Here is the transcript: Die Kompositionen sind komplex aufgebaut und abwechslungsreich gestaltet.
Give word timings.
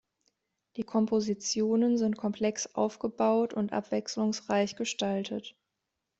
Die 0.77 0.83
Kompositionen 0.83 1.95
sind 1.95 2.17
komplex 2.17 2.65
aufgebaut 2.73 3.53
und 3.53 3.71
abwechslungsreich 3.71 4.75
gestaltet. 4.75 5.55